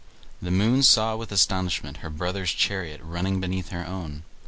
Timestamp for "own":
3.85-4.23